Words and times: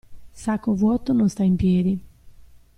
Sacco 0.33 0.73
vuoto 0.73 1.13
non 1.13 1.29
sta 1.29 1.43
in 1.43 1.55
piedi. 1.55 2.03